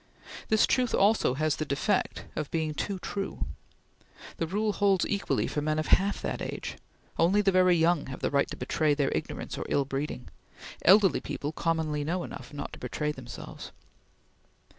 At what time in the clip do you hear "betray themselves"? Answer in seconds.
12.79-13.71